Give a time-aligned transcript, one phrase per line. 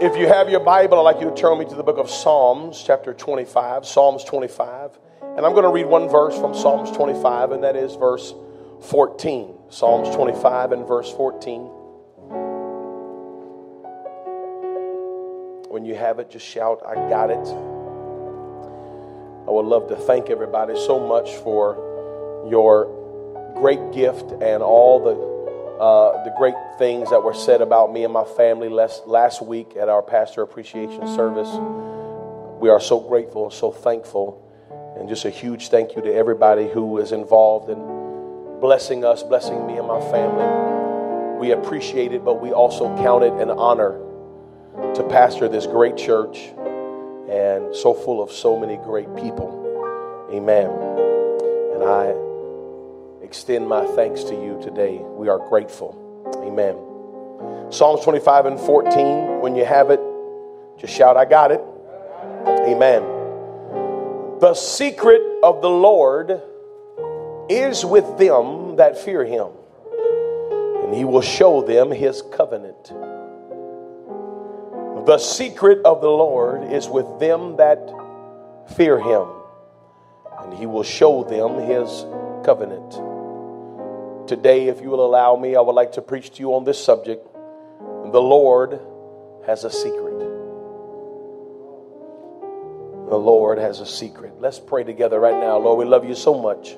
[0.00, 2.08] If you have your Bible, I'd like you to turn me to the book of
[2.08, 3.84] Psalms, chapter 25.
[3.84, 4.98] Psalms 25.
[5.36, 8.32] And I'm going to read one verse from Psalms 25, and that is verse
[8.88, 9.54] 14.
[9.68, 11.60] Psalms 25 and verse 14.
[15.68, 17.46] When you have it, just shout, I got it.
[19.46, 22.86] I would love to thank everybody so much for your
[23.56, 25.29] great gift and all the
[25.80, 29.76] uh, the great things that were said about me and my family last, last week
[29.76, 31.48] at our pastor appreciation service.
[32.60, 34.46] We are so grateful and so thankful.
[34.98, 39.66] And just a huge thank you to everybody who is involved in blessing us, blessing
[39.66, 41.38] me and my family.
[41.38, 43.98] We appreciate it, but we also count it an honor
[44.94, 46.50] to pastor this great church
[47.30, 50.28] and so full of so many great people.
[50.30, 50.68] Amen.
[51.72, 52.29] And I
[53.30, 54.98] extend my thanks to you today.
[54.98, 55.94] We are grateful.
[56.44, 56.74] Amen.
[57.70, 60.00] Psalms 25 and 14, when you have it,
[60.76, 61.60] just shout, I got it.
[62.44, 63.02] Amen.
[64.40, 66.42] The secret of the Lord
[67.48, 69.46] is with them that fear him,
[70.82, 72.88] and he will show them his covenant.
[75.06, 77.78] The secret of the Lord is with them that
[78.76, 79.28] fear him,
[80.40, 82.04] and he will show them his
[82.44, 83.09] covenant.
[84.30, 86.78] Today, if you will allow me, I would like to preach to you on this
[86.78, 87.26] subject.
[88.12, 88.78] The Lord
[89.44, 90.20] has a secret.
[93.08, 94.34] The Lord has a secret.
[94.38, 95.58] Let's pray together right now.
[95.58, 96.76] Lord, we love you so much.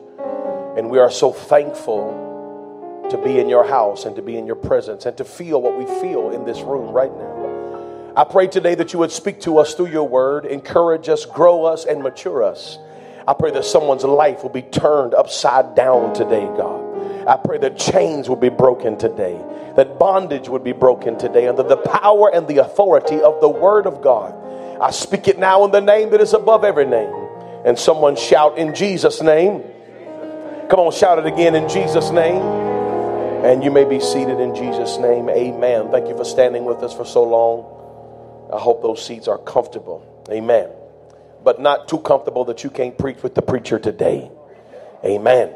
[0.79, 4.57] And we are so thankful to be in your house and to be in your
[4.57, 8.15] presence and to feel what we feel in this room right now.
[8.17, 11.67] I pray today that you would speak to us through your word, encourage us, grow
[11.67, 12.79] us, and mature us.
[13.29, 16.82] I pray that someone's life will be turned upside down today, God.
[17.27, 19.41] I pray that chains would be broken today,
[19.77, 23.87] that bondage would be broken today under the power and the authority of the Word
[23.87, 24.35] of God.
[24.81, 27.15] I speak it now in the name that is above every name.
[27.65, 29.63] And someone shout in Jesus' name.
[30.69, 32.43] Come on, shout it again in Jesus' name.
[33.45, 35.29] And you may be seated in Jesus' name.
[35.29, 35.91] Amen.
[35.93, 38.51] Thank you for standing with us for so long.
[38.53, 40.05] I hope those seats are comfortable.
[40.31, 40.69] Amen.
[41.45, 44.31] But not too comfortable that you can't preach with the preacher today.
[45.05, 45.55] Amen.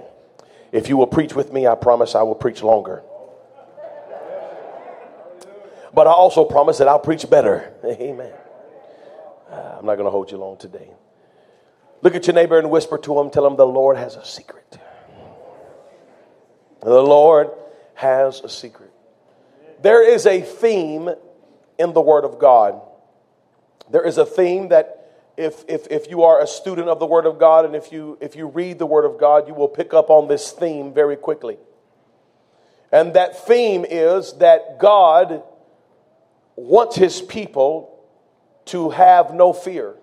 [0.76, 3.02] If you will preach with me, I promise I will preach longer.
[5.94, 7.72] But I also promise that I'll preach better.
[7.84, 8.34] Amen.
[9.50, 10.90] I'm not going to hold you long today.
[12.02, 14.78] Look at your neighbor and whisper to him, tell him the Lord has a secret.
[16.82, 17.52] The Lord
[17.94, 18.90] has a secret.
[19.80, 21.08] There is a theme
[21.78, 22.82] in the Word of God.
[23.90, 25.05] There is a theme that
[25.36, 28.16] if, if, if you are a student of the Word of God and if you,
[28.20, 31.16] if you read the Word of God, you will pick up on this theme very
[31.16, 31.58] quickly.
[32.90, 35.42] And that theme is that God
[36.54, 38.04] wants His people
[38.66, 39.96] to have no fear.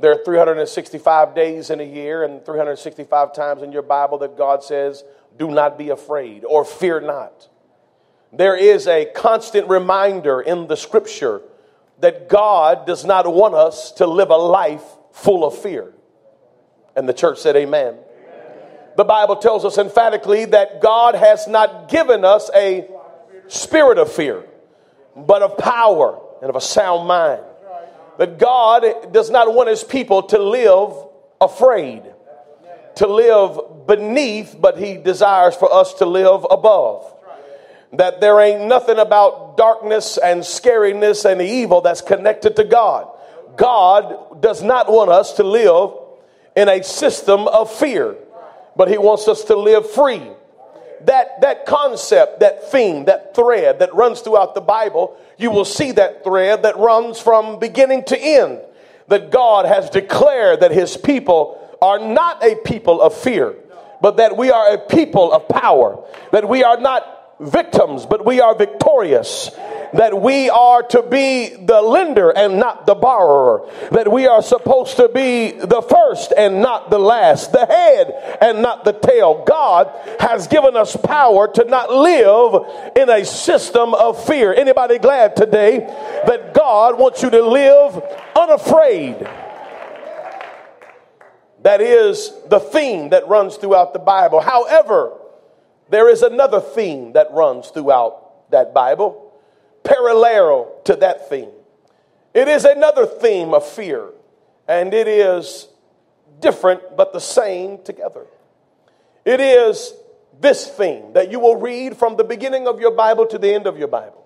[0.00, 4.62] There are 365 days in a year and 365 times in your Bible that God
[4.62, 5.04] says,
[5.38, 7.48] Do not be afraid or fear not.
[8.32, 11.42] There is a constant reminder in the scripture
[12.00, 15.92] that God does not want us to live a life full of fear.
[16.94, 17.94] And the church said, Amen.
[17.94, 18.00] Amen.
[18.96, 22.88] The Bible tells us emphatically that God has not given us a
[23.48, 24.44] spirit of fear,
[25.14, 27.42] but of power and of a sound mind.
[28.18, 30.92] That God does not want his people to live
[31.40, 32.02] afraid,
[32.96, 37.15] to live beneath, but he desires for us to live above
[37.92, 43.08] that there ain't nothing about darkness and scariness and evil that's connected to God.
[43.56, 45.92] God does not want us to live
[46.54, 48.16] in a system of fear,
[48.76, 50.22] but He wants us to live free.
[51.02, 55.92] That, that concept, that theme, that thread that runs throughout the Bible, you will see
[55.92, 58.60] that thread that runs from beginning to end.
[59.08, 63.54] That God has declared that His people are not a people of fear,
[64.00, 66.02] but that we are a people of power.
[66.32, 69.50] That we are not victims, but we are victorious.
[69.92, 74.96] that we are to be the lender and not the borrower, that we are supposed
[74.96, 79.44] to be the first and not the last, the head and not the tail.
[79.46, 79.90] God
[80.20, 84.52] has given us power to not live in a system of fear.
[84.54, 85.78] Anybody glad today
[86.26, 88.02] that God wants you to live
[88.36, 89.28] unafraid?
[91.62, 94.40] That is the theme that runs throughout the Bible.
[94.40, 95.18] However,
[95.88, 99.32] there is another theme that runs throughout that Bible,
[99.84, 101.50] parallel to that theme.
[102.34, 104.10] It is another theme of fear,
[104.68, 105.68] and it is
[106.40, 108.26] different but the same together.
[109.24, 109.94] It is
[110.40, 113.66] this theme that you will read from the beginning of your Bible to the end
[113.66, 114.24] of your Bible.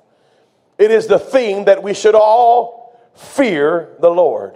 [0.79, 4.55] It is the theme that we should all fear the Lord.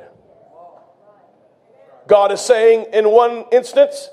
[2.07, 4.11] God is saying in one instance,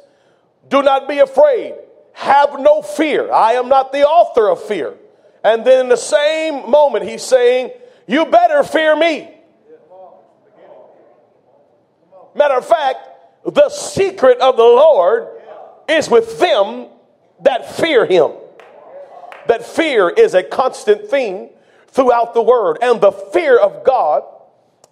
[0.69, 1.75] do not be afraid.
[2.13, 3.31] Have no fear.
[3.31, 4.95] I am not the author of fear.
[5.43, 7.71] And then in the same moment, he's saying,
[8.07, 9.29] You better fear me.
[12.35, 12.99] Matter of fact,
[13.45, 15.27] the secret of the Lord
[15.89, 16.87] is with them
[17.41, 18.31] that fear him.
[19.47, 21.49] That fear is a constant theme
[21.87, 22.77] throughout the word.
[22.81, 24.23] And the fear of God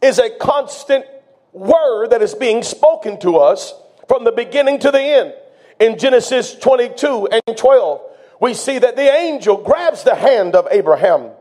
[0.01, 1.06] is a constant
[1.54, 3.74] word that is being spoken to us
[4.07, 5.33] from the beginning to the end
[5.79, 8.01] in Genesis 22 and 12,
[8.41, 11.31] we see that the angel grabs the hand of Abraham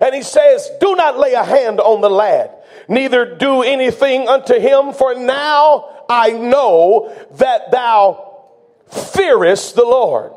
[0.00, 2.50] and he says, Do not lay a hand on the lad,
[2.88, 8.42] neither do anything unto him, for now I know that thou
[8.88, 10.32] fearest the Lord.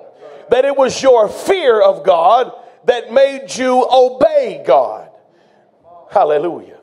[0.52, 2.52] That it was your fear of God
[2.86, 5.10] that made you obey God.
[6.12, 6.75] Hallelujah.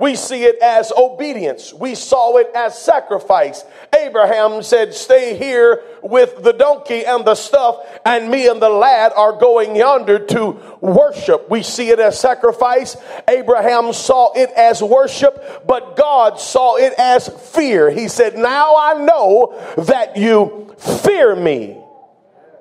[0.00, 1.74] We see it as obedience.
[1.74, 3.64] We saw it as sacrifice.
[3.94, 9.12] Abraham said, Stay here with the donkey and the stuff, and me and the lad
[9.14, 11.50] are going yonder to worship.
[11.50, 12.96] We see it as sacrifice.
[13.28, 17.90] Abraham saw it as worship, but God saw it as fear.
[17.90, 19.54] He said, Now I know
[19.84, 21.76] that you fear me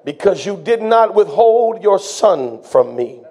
[0.04, 3.22] because you did not withhold your son from me.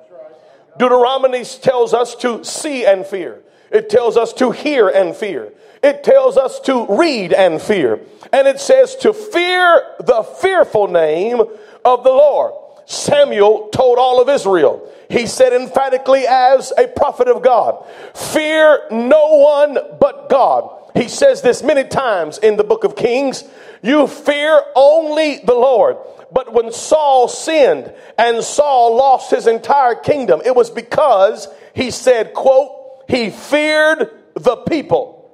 [0.79, 3.43] Deuteronomy tells us to see and fear.
[3.70, 5.53] It tells us to hear and fear.
[5.82, 8.00] It tells us to read and fear.
[8.32, 11.41] And it says to fear the fearful name
[11.85, 12.55] of the Lord.
[12.87, 19.37] Samuel told all of Israel, he said emphatically as a prophet of God, fear no
[19.37, 20.75] one but God.
[20.94, 23.44] He says this many times in the book of Kings.
[23.82, 25.99] You fear only the Lord.
[26.32, 32.35] But when Saul sinned and Saul lost his entire kingdom, it was because he said,
[32.35, 32.78] quote,
[33.09, 35.31] he feared the people.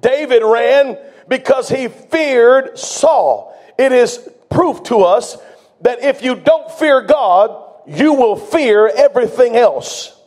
[0.00, 0.98] David ran
[1.28, 3.56] because he feared Saul.
[3.78, 5.38] It is proof to us
[5.80, 10.20] that if you don't fear God, you will fear everything else.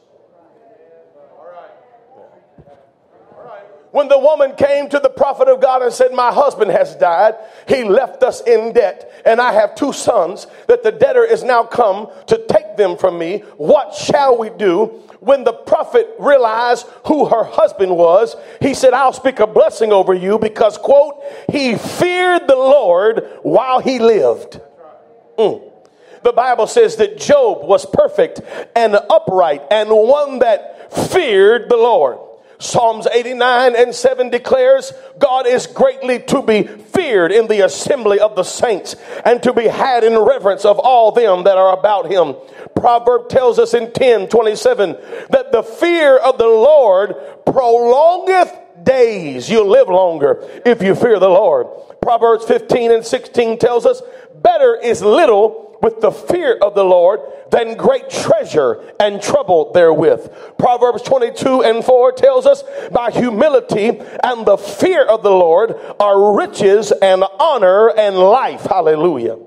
[3.96, 7.36] When the woman came to the prophet of God and said, My husband has died,
[7.66, 11.64] he left us in debt, and I have two sons, that the debtor is now
[11.64, 13.40] come to take them from me.
[13.56, 14.88] What shall we do?
[15.22, 20.14] When the prophet realized who her husband was, he said, I'll speak a blessing over
[20.14, 24.60] you because, quote, he feared the Lord while he lived.
[25.40, 25.72] Mm.
[26.22, 28.42] The Bible says that Job was perfect
[28.76, 32.25] and upright and one that feared the Lord.
[32.60, 38.36] Psalms 89 and 7 declares God is greatly to be feared in the assembly of
[38.36, 42.36] the saints and to be had in reverence of all them that are about him.
[42.76, 44.92] Proverb tells us in 10 27
[45.30, 47.16] that the fear of the Lord
[47.46, 49.50] prolongeth days.
[49.50, 51.68] You'll live longer if you fear the Lord.
[52.02, 54.02] Proverbs 15 and 16 tells us
[54.42, 57.20] better is little with the fear of the Lord
[57.52, 60.58] than great treasure and trouble therewith.
[60.58, 63.90] Proverbs 22 and 4 tells us by humility
[64.24, 68.64] and the fear of the Lord are riches and honor and life.
[68.64, 69.38] Hallelujah.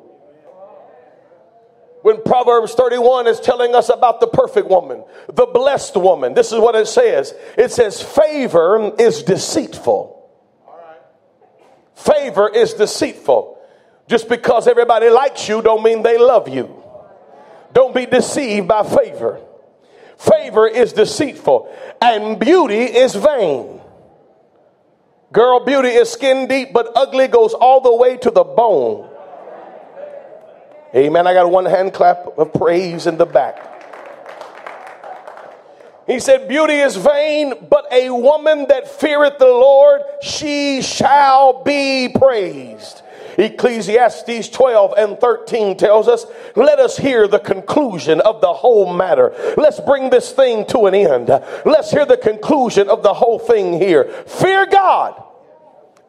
[2.03, 6.61] When Proverbs 31 is telling us about the perfect woman, the blessed woman, this is
[6.61, 7.35] what it says.
[7.57, 10.15] It says, favor is deceitful.
[11.97, 13.58] Favor is deceitful.
[14.09, 16.83] Just because everybody likes you don't mean they love you.
[17.73, 19.41] Don't be deceived by favor.
[20.17, 23.81] Favor is deceitful and beauty is vain.
[25.31, 29.11] Girl, beauty is skin deep, but ugly goes all the way to the bone.
[30.95, 31.27] Amen.
[31.27, 33.67] I got one hand clap of praise in the back.
[36.07, 42.09] He said, Beauty is vain, but a woman that feareth the Lord, she shall be
[42.09, 43.03] praised.
[43.39, 46.27] Ecclesiastes 12 and 13 tells us,
[46.57, 49.33] let us hear the conclusion of the whole matter.
[49.57, 51.29] Let's bring this thing to an end.
[51.65, 54.05] Let's hear the conclusion of the whole thing here.
[54.27, 55.23] Fear God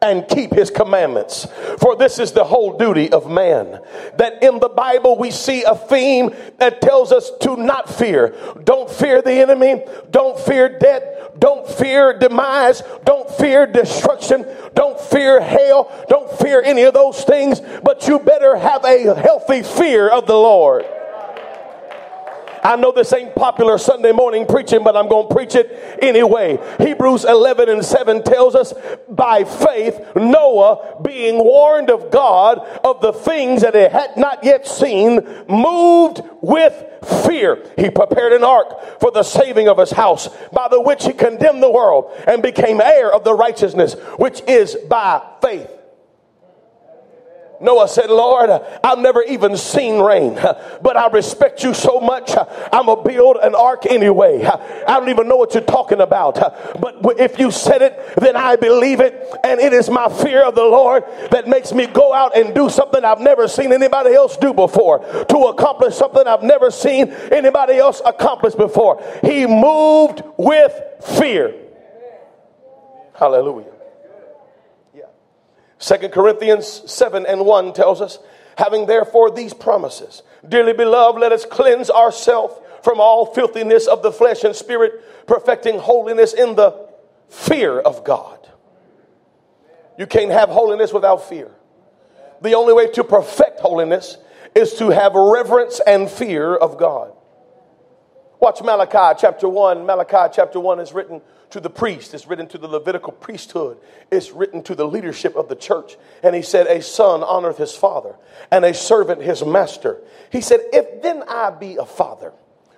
[0.02, 1.46] and keep his commandments.
[1.78, 3.80] For this is the whole duty of man.
[4.16, 8.34] That in the Bible we see a theme that tells us to not fear.
[8.64, 9.82] Don't fear the enemy.
[10.10, 11.02] Don't fear death.
[11.38, 12.82] Don't fear demise.
[13.04, 14.46] Don't fear destruction.
[14.74, 15.90] Don't fear hell.
[16.08, 17.60] Don't fear any of those things.
[17.82, 20.84] But you better have a healthy fear of the Lord.
[22.62, 26.58] I know this ain't popular Sunday morning preaching, but I'm going to preach it anyway.
[26.78, 28.74] Hebrews 11 and 7 tells us
[29.08, 34.66] by faith, Noah, being warned of God of the things that he had not yet
[34.66, 35.16] seen,
[35.48, 36.84] moved with
[37.24, 37.64] fear.
[37.76, 41.62] He prepared an ark for the saving of his house, by the which he condemned
[41.62, 45.70] the world and became heir of the righteousness which is by faith.
[47.60, 48.50] Noah said, Lord,
[48.82, 52.32] I've never even seen rain, but I respect you so much.
[52.72, 54.44] I'm going to build an ark anyway.
[54.44, 56.36] I don't even know what you're talking about.
[56.80, 59.28] But if you said it, then I believe it.
[59.44, 62.70] And it is my fear of the Lord that makes me go out and do
[62.70, 67.76] something I've never seen anybody else do before, to accomplish something I've never seen anybody
[67.76, 69.02] else accomplish before.
[69.22, 71.54] He moved with fear.
[73.14, 73.79] Hallelujah.
[75.80, 78.18] Second Corinthians 7 and 1 tells us,
[78.58, 84.12] having therefore these promises, dearly beloved, let us cleanse ourselves from all filthiness of the
[84.12, 86.86] flesh and spirit, perfecting holiness in the
[87.30, 88.46] fear of God.
[89.98, 91.50] You can't have holiness without fear.
[92.42, 94.18] The only way to perfect holiness
[94.54, 97.12] is to have reverence and fear of God.
[98.38, 99.86] Watch Malachi chapter 1.
[99.86, 103.78] Malachi chapter 1 is written to the priest, it's written to the Levitical priesthood,
[104.10, 105.96] it's written to the leadership of the church.
[106.22, 108.16] And he said, A son honoreth his father,
[108.50, 110.00] and a servant his master.
[110.30, 112.32] He said, If then I be a father,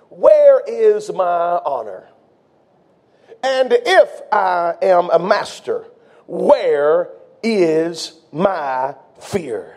[0.09, 2.07] where is my honor?
[3.43, 5.85] And if I am a master,
[6.27, 7.09] where
[7.41, 9.72] is my fear?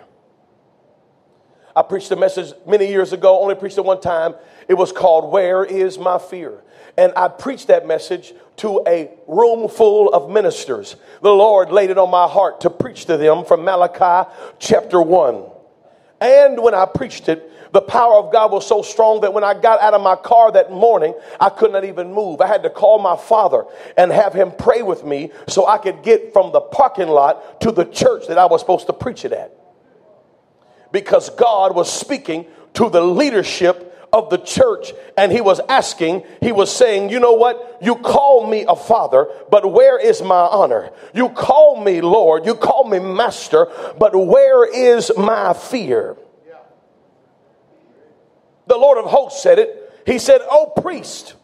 [1.76, 4.34] I preached a message many years ago, only preached it one time.
[4.66, 6.62] It was called Where is My Fear?
[6.96, 10.96] And I preached that message to a room full of ministers.
[11.20, 15.44] The Lord laid it on my heart to preach to them from Malachi chapter 1.
[16.22, 19.52] And when I preached it, the power of God was so strong that when I
[19.52, 22.40] got out of my car that morning, I could not even move.
[22.40, 23.66] I had to call my father
[23.98, 27.70] and have him pray with me so I could get from the parking lot to
[27.70, 29.65] the church that I was supposed to preach it at.
[30.96, 36.52] Because God was speaking to the leadership of the church and he was asking, he
[36.52, 37.76] was saying, You know what?
[37.82, 40.90] You call me a father, but where is my honor?
[41.12, 43.66] You call me Lord, you call me master,
[43.98, 46.16] but where is my fear?
[48.66, 49.92] The Lord of hosts said it.
[50.06, 51.34] He said, Oh, priest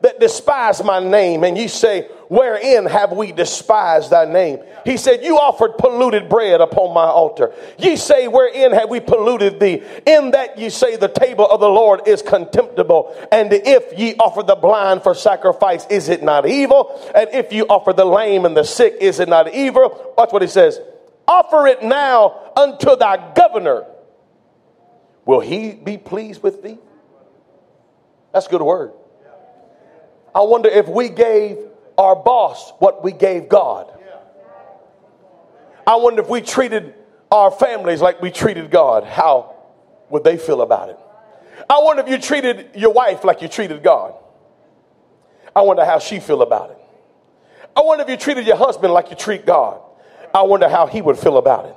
[0.00, 4.60] that despise my name, and ye say, Wherein have we despised thy name?
[4.84, 7.54] He said, You offered polluted bread upon my altar.
[7.78, 9.82] Ye say, Wherein have we polluted thee?
[10.06, 13.16] In that ye say, The table of the Lord is contemptible.
[13.32, 17.00] And if ye offer the blind for sacrifice, is it not evil?
[17.14, 20.14] And if you offer the lame and the sick, is it not evil?
[20.16, 20.78] Watch what he says.
[21.26, 23.86] Offer it now unto thy governor.
[25.24, 26.78] Will he be pleased with thee?
[28.32, 28.92] That's a good word.
[30.38, 31.58] I wonder if we gave
[31.98, 33.92] our boss what we gave God.
[35.84, 36.94] I wonder if we treated
[37.28, 39.56] our families like we treated God, how
[40.10, 40.98] would they feel about it?
[41.68, 44.14] I wonder if you treated your wife like you treated God.
[45.56, 46.78] I wonder how she feel about it.
[47.76, 49.80] I wonder if you treated your husband like you treat God.
[50.32, 51.74] I wonder how he would feel about it.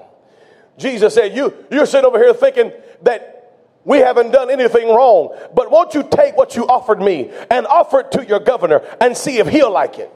[0.77, 3.40] Jesus said, you, you're sitting over here thinking that
[3.83, 5.37] we haven't done anything wrong.
[5.53, 9.17] But won't you take what you offered me and offer it to your governor and
[9.17, 10.11] see if he'll like it?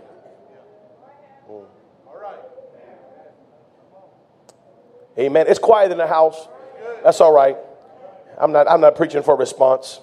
[5.18, 5.46] Amen.
[5.48, 6.48] It's quiet in the house.
[7.04, 7.58] That's all right.
[8.38, 10.02] I'm not, I'm not preaching for response.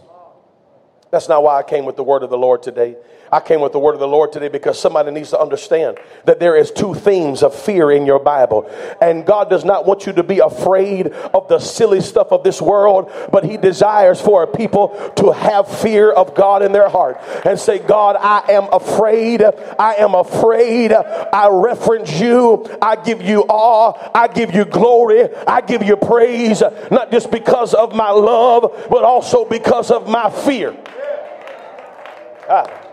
[1.11, 2.97] That's not why I came with the word of the Lord today.
[3.33, 5.97] I came with the word of the Lord today because somebody needs to understand
[6.27, 8.71] that there is two themes of fear in your Bible.
[9.01, 12.61] And God does not want you to be afraid of the silly stuff of this
[12.61, 17.59] world, but he desires for people to have fear of God in their heart and
[17.59, 19.43] say, God, I am afraid.
[19.43, 20.93] I am afraid.
[20.93, 22.67] I reference you.
[22.83, 24.11] I give you awe.
[24.15, 25.35] I give you glory.
[25.49, 30.29] I give you praise, not just because of my love, but also because of my
[30.29, 30.77] fear.
[32.47, 32.91] Ah.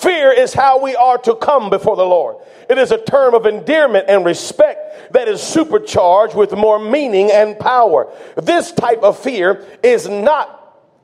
[0.00, 2.36] Fear is how we are to come before the Lord.
[2.70, 7.58] It is a term of endearment and respect that is supercharged with more meaning and
[7.58, 8.10] power.
[8.36, 10.56] This type of fear is not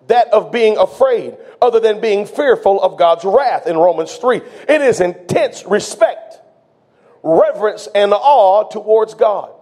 [0.08, 4.40] that of being afraid, other than being fearful of God's wrath in Romans 3.
[4.66, 6.40] It is intense respect,
[7.22, 9.52] reverence, and awe towards God.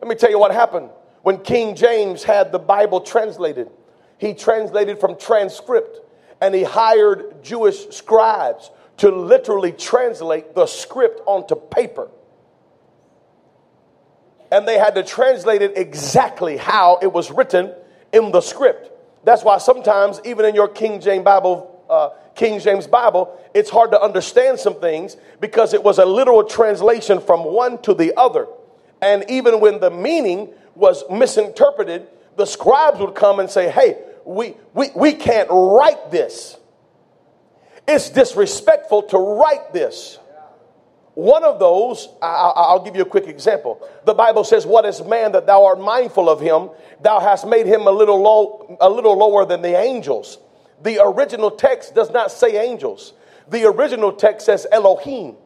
[0.00, 0.88] Let me tell you what happened
[1.22, 3.68] when King James had the Bible translated.
[4.16, 6.00] He translated from transcript
[6.40, 12.08] and he hired Jewish scribes to literally translate the script onto paper.
[14.50, 17.74] And they had to translate it exactly how it was written
[18.12, 18.90] in the script.
[19.24, 23.90] That's why sometimes, even in your King James Bible, uh, King James Bible, it's hard
[23.90, 28.46] to understand some things because it was a literal translation from one to the other.
[29.02, 34.56] And even when the meaning was misinterpreted, the scribes would come and say, Hey, we,
[34.74, 36.56] we, we can't write this.
[37.86, 40.18] It's disrespectful to write this.
[41.14, 43.88] One of those, I'll give you a quick example.
[44.04, 46.68] The Bible says, What is man that thou art mindful of him?
[47.00, 50.38] Thou hast made him a little, low, a little lower than the angels.
[50.82, 53.14] The original text does not say angels,
[53.48, 55.36] the original text says Elohim.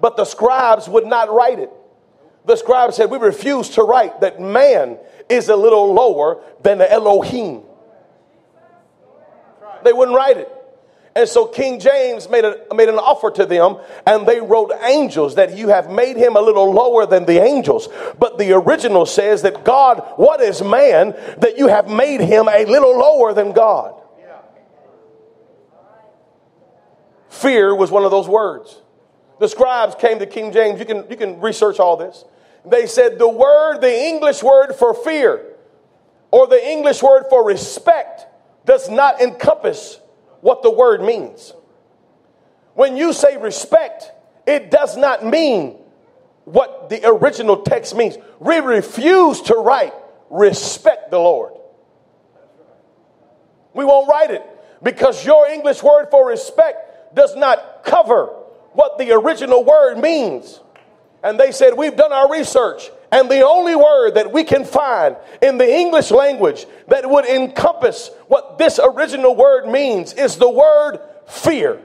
[0.00, 1.70] But the scribes would not write it.
[2.44, 6.90] The scribes said, We refuse to write that man is a little lower than the
[6.90, 7.62] Elohim.
[9.84, 10.52] They wouldn't write it.
[11.14, 15.36] And so King James made, a, made an offer to them, and they wrote angels
[15.36, 17.88] that you have made him a little lower than the angels.
[18.18, 22.66] But the original says that God, what is man that you have made him a
[22.66, 23.94] little lower than God?
[27.30, 28.80] Fear was one of those words.
[29.40, 30.80] The scribes came to King James.
[30.80, 32.24] You can, you can research all this.
[32.64, 35.44] They said the word, the English word for fear,
[36.30, 38.26] or the English word for respect,
[38.66, 39.98] does not encompass
[40.42, 41.54] what the word means.
[42.74, 44.12] When you say respect,
[44.46, 45.78] it does not mean
[46.44, 48.18] what the original text means.
[48.38, 49.94] We refuse to write
[50.28, 51.54] respect the Lord.
[53.72, 54.42] We won't write it
[54.82, 58.26] because your English word for respect does not cover
[58.72, 60.60] what the original word means.
[61.22, 65.16] And they said, We've done our research and the only word that we can find
[65.40, 70.98] in the English language that would encompass what this original word means is the word
[71.28, 71.80] fear.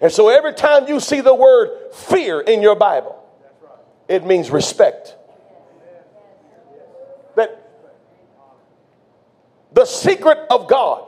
[0.00, 3.16] And so every time you see the word fear in your Bible,
[4.08, 5.14] it means respect.
[7.36, 7.70] That
[9.72, 11.06] the secret of God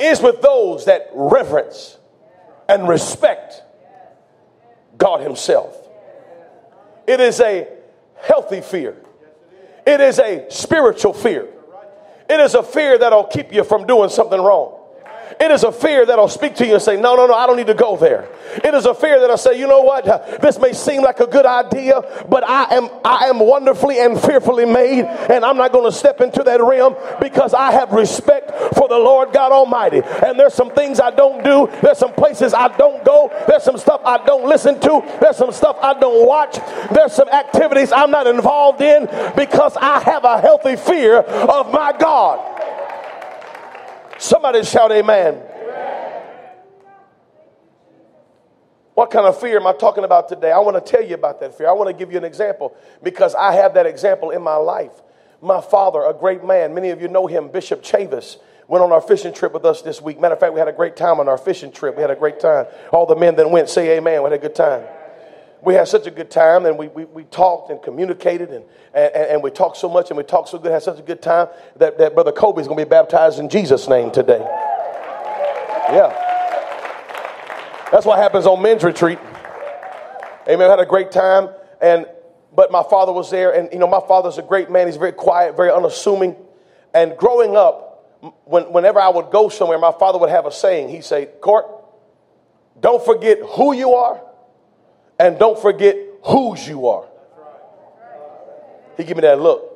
[0.00, 1.98] is with those that reverence
[2.68, 3.62] and respect
[4.96, 5.76] God Himself.
[7.06, 7.68] It is a
[8.20, 8.96] healthy fear.
[9.86, 11.48] It is a spiritual fear.
[12.30, 14.81] It is a fear that'll keep you from doing something wrong.
[15.40, 17.56] It is a fear that'll speak to you and say, No, no, no, I don't
[17.56, 18.28] need to go there.
[18.64, 20.04] It is a fear that'll say, You know what?
[20.40, 24.64] This may seem like a good idea, but I am I am wonderfully and fearfully
[24.64, 28.88] made, and I'm not going to step into that realm because I have respect for
[28.88, 30.02] the Lord God Almighty.
[30.24, 33.78] And there's some things I don't do, there's some places I don't go, there's some
[33.78, 36.58] stuff I don't listen to, there's some stuff I don't watch,
[36.92, 41.92] there's some activities I'm not involved in because I have a healthy fear of my
[41.98, 42.61] God.
[44.22, 45.34] Somebody shout, Amen.
[45.34, 46.22] amen.
[48.94, 50.52] What kind of fear am I talking about today?
[50.52, 51.68] I want to tell you about that fear.
[51.68, 54.92] I want to give you an example because I have that example in my life.
[55.40, 58.36] My father, a great man, many of you know him, Bishop Chavis,
[58.68, 60.20] went on our fishing trip with us this week.
[60.20, 61.96] Matter of fact, we had a great time on our fishing trip.
[61.96, 62.66] We had a great time.
[62.92, 64.22] All the men that went, say amen.
[64.22, 64.84] We had a good time
[65.62, 69.14] we had such a good time and we, we, we talked and communicated and, and,
[69.14, 71.48] and we talked so much and we talked so good, had such a good time
[71.76, 74.44] that, that Brother Kobe is going to be baptized in Jesus' name today.
[75.88, 76.08] Yeah.
[77.92, 79.20] That's what happens on men's retreat.
[80.48, 80.58] Amen.
[80.58, 81.48] We had a great time.
[81.80, 82.06] And
[82.54, 84.86] but my father was there, and you know, my father's a great man.
[84.86, 86.36] He's very quiet, very unassuming.
[86.92, 90.90] And growing up, when, whenever I would go somewhere, my father would have a saying.
[90.90, 91.66] He'd say, Court,
[92.78, 94.20] don't forget who you are
[95.22, 97.06] and don't forget whose you are.
[98.96, 99.68] He gave me that look.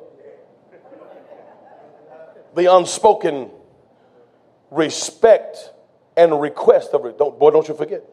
[2.53, 3.49] The unspoken
[4.69, 5.71] respect
[6.17, 7.17] and request of it.
[7.17, 8.03] Don't, boy, don't you forget.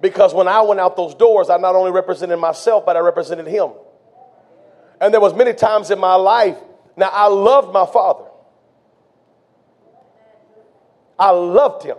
[0.00, 3.48] Because when I went out those doors, I not only represented myself, but I represented
[3.48, 3.70] him.
[5.00, 6.56] And there was many times in my life.
[6.96, 8.26] Now I loved my father.
[11.18, 11.96] I loved him.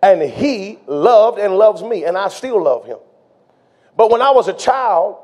[0.00, 2.98] And he loved and loves me, and I still love him.
[3.96, 5.16] But when I was a child,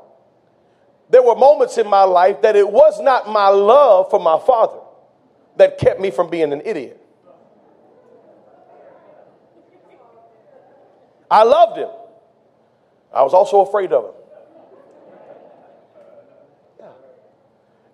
[1.09, 4.79] there were moments in my life that it was not my love for my father
[5.57, 6.99] that kept me from being an idiot.
[11.29, 11.89] I loved him.
[13.13, 14.13] I was also afraid of him.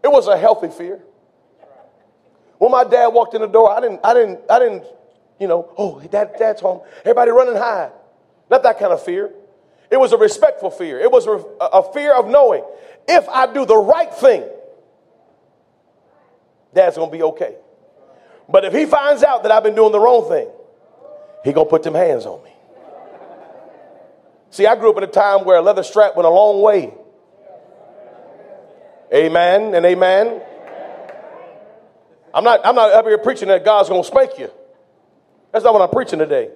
[0.04, 1.02] It was a healthy fear.
[2.58, 4.84] When my dad walked in the door, I didn't, I didn't, I didn't,
[5.39, 6.82] you know, oh, dad, dad's home.
[7.02, 7.92] Everybody running high.
[8.50, 9.32] Not that kind of fear.
[9.91, 10.99] It was a respectful fear.
[10.99, 12.63] It was a, fear of knowing
[13.08, 14.43] if I do the right thing,
[16.73, 17.56] dad's gonna be okay.
[18.47, 20.47] But if he finds out that I've been doing the wrong thing,
[21.43, 22.52] he gonna put them hands on me.
[24.52, 26.93] See, I grew up in a time where a leather strap went a long way.
[29.13, 30.41] Amen and amen.
[32.34, 34.52] I'm not, I'm not up here preaching that God's gonna spank you.
[35.52, 36.49] That's not what I'm preaching today.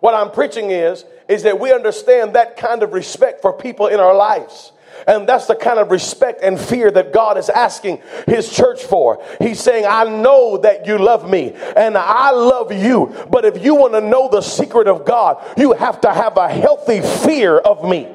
[0.00, 4.00] What I'm preaching is, is that we understand that kind of respect for people in
[4.00, 4.72] our lives.
[5.06, 9.24] And that's the kind of respect and fear that God is asking his church for.
[9.40, 13.14] He's saying, I know that you love me and I love you.
[13.30, 16.48] But if you want to know the secret of God, you have to have a
[16.48, 18.08] healthy fear of me.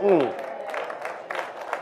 [0.00, 0.43] Mm.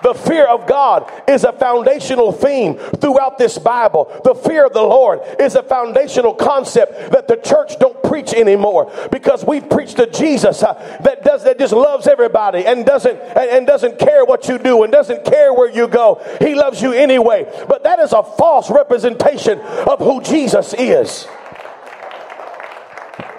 [0.02, 4.20] The fear of God is a foundational theme throughout this Bible.
[4.24, 8.92] The fear of the Lord is a foundational concept that the church don't preach anymore
[9.10, 13.50] because we've preached to Jesus uh, that does that just loves everybody and doesn't and,
[13.50, 16.20] and doesn't care what you do and doesn't care where you go.
[16.40, 17.46] He loves you anyway.
[17.68, 21.26] But that is a false representation of who Jesus is.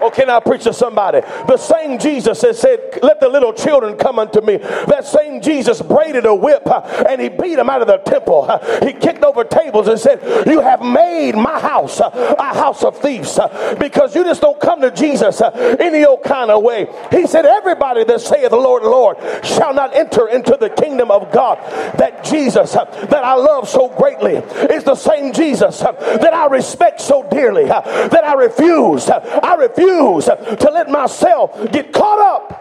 [0.04, 1.22] Oh, can I preach to somebody?
[1.48, 4.58] The same Jesus that said, Let the little children come unto me.
[4.58, 8.46] That same Jesus braided a whip uh, and he beat them out of the temple.
[8.50, 12.84] Uh, he kicked over tables and said, You have made my house uh, a house
[12.84, 13.39] of thieves
[13.80, 15.42] because you just don't come to Jesus
[15.80, 16.88] any old kind of way.
[17.10, 21.60] He said, Everybody that saith Lord, Lord, shall not enter into the kingdom of God.
[21.98, 27.26] That Jesus that I love so greatly is the same Jesus that I respect so
[27.32, 29.10] dearly that I refuse.
[29.10, 32.60] I refuse refuse to let myself get caught up.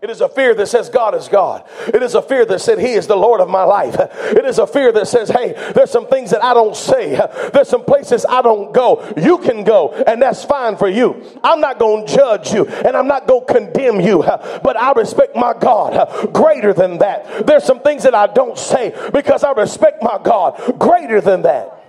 [0.00, 1.64] It is a fear that says God is God.
[1.94, 3.94] It is a fear that said He is the Lord of my life.
[4.00, 7.14] It is a fear that says, hey, there's some things that I don't say.
[7.54, 9.14] There's some places I don't go.
[9.16, 11.24] You can go, and that's fine for you.
[11.44, 14.90] I'm not going to judge you, and I'm not going to condemn you, but I
[14.90, 17.46] respect my God greater than that.
[17.46, 21.81] There's some things that I don't say because I respect my God greater than that.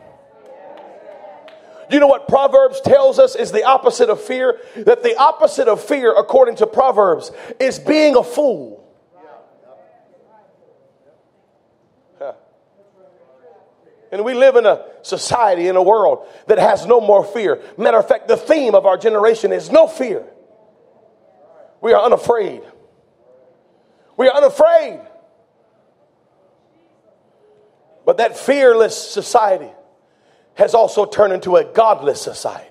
[1.89, 4.59] You know what Proverbs tells us is the opposite of fear?
[4.75, 8.83] That the opposite of fear, according to Proverbs, is being a fool.
[14.13, 17.59] And we live in a society, in a world that has no more fear.
[17.79, 20.23] Matter of fact, the theme of our generation is no fear.
[21.81, 22.61] We are unafraid.
[24.15, 24.99] We are unafraid.
[28.05, 29.71] But that fearless society
[30.55, 32.69] has also turned into a godless society.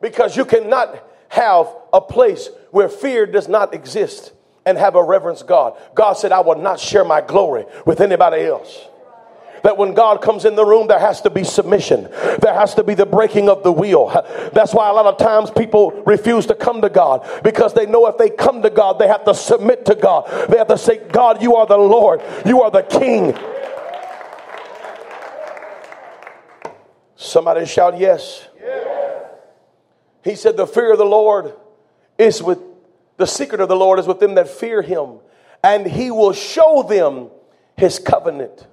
[0.00, 4.32] Because you cannot have a place where fear does not exist
[4.66, 5.76] and have a reverence God.
[5.94, 8.86] God said, I will not share my glory with anybody else
[9.64, 12.08] that when God comes in the room, there has to be submission.
[12.40, 14.08] There has to be the breaking of the wheel.
[14.52, 18.06] That's why a lot of times people refuse to come to God because they know
[18.06, 20.26] if they come to God, they have to submit to God.
[20.50, 23.34] They have to say, God, you are the Lord, you are the King.
[27.24, 28.46] Somebody shout yes.
[28.60, 29.30] yes.
[30.22, 31.54] He said, The fear of the Lord
[32.18, 32.58] is with
[33.16, 35.20] the secret of the Lord is with them that fear him,
[35.62, 37.30] and he will show them
[37.76, 38.66] his covenant.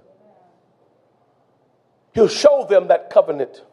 [2.13, 3.63] He'll show them that covenant.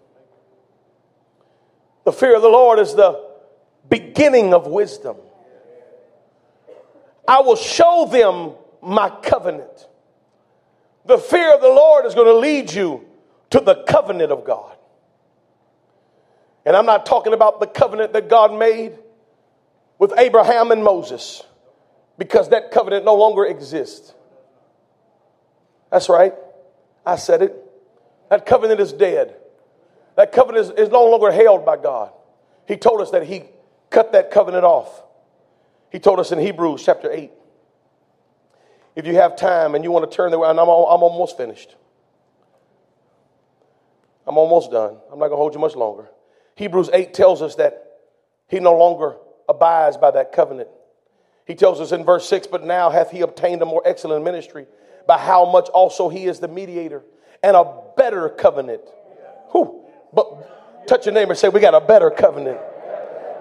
[2.05, 3.27] The fear of the Lord is the
[3.89, 5.17] beginning of wisdom.
[7.27, 9.89] I will show them my covenant.
[11.05, 13.08] The fear of the Lord is going to lead you
[13.51, 14.77] to the covenant of God.
[16.65, 18.99] And I'm not talking about the covenant that God made
[19.99, 21.43] with Abraham and Moses
[22.19, 24.13] because that covenant no longer exists.
[25.91, 26.35] That's right.
[27.07, 27.57] I said it.
[28.29, 29.37] That covenant is dead.
[30.17, 32.13] That covenant is, is no longer held by God.
[32.67, 33.45] He told us that He
[33.89, 35.03] cut that covenant off.
[35.91, 37.31] He told us in Hebrews chapter 8.
[38.95, 41.37] If you have time and you want to turn the way, and I'm, I'm almost
[41.37, 41.77] finished.
[44.29, 44.99] I'm almost done.
[45.11, 46.11] I'm not going to hold you much longer.
[46.55, 48.01] Hebrews 8 tells us that
[48.47, 49.17] he no longer
[49.49, 50.69] abides by that covenant.
[51.47, 54.67] He tells us in verse 6 But now hath he obtained a more excellent ministry,
[55.07, 57.03] by how much also he is the mediator,
[57.43, 58.83] and a better covenant.
[59.53, 59.87] Whew.
[60.13, 62.59] But touch your neighbor and say, We got a better covenant.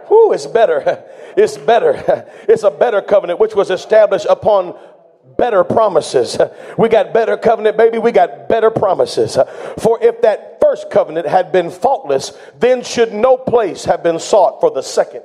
[0.08, 1.04] Whew, it's better.
[1.38, 2.26] It's better.
[2.50, 4.76] It's a better covenant which was established upon
[5.38, 6.38] better promises.
[6.78, 7.98] We got better covenant, baby.
[7.98, 9.38] We got better promises.
[9.80, 14.60] For if that first covenant had been faultless, then should no place have been sought
[14.62, 15.24] for the second.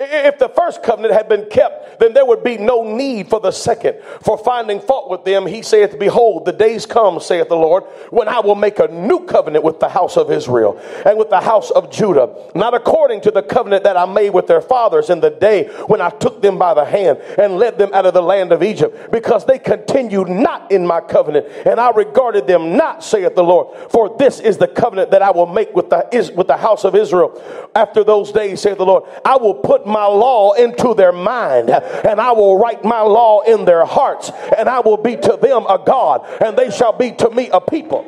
[0.00, 3.50] If the first covenant had been kept, then there would be no need for the
[3.50, 3.96] second.
[4.22, 8.28] For finding fault with them, he saith, Behold, the days come, saith the Lord, when
[8.28, 11.72] I will make a new covenant with the house of Israel and with the house
[11.72, 15.30] of Judah, not according to the covenant that I made with their fathers in the
[15.30, 18.52] day when I took them by the hand and led them out of the land
[18.52, 23.34] of Egypt, because they continued not in my covenant, and I regarded them not, saith
[23.34, 23.76] the Lord.
[23.90, 26.94] For this is the covenant that I will make with the, with the house of
[26.94, 27.42] Israel.
[27.74, 32.20] After those days, saith the Lord, I will put my law into their mind, and
[32.20, 35.78] I will write my law in their hearts, and I will be to them a
[35.84, 38.06] God, and they shall be to me a people.